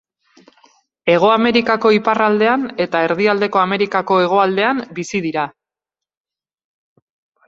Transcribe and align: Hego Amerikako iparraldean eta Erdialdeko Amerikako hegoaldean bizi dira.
Hego 1.15 1.27
Amerikako 1.33 1.91
iparraldean 1.97 2.63
eta 2.85 3.01
Erdialdeko 3.07 3.61
Amerikako 3.65 4.17
hegoaldean 4.23 4.81
bizi 5.01 5.21
dira. 5.27 5.45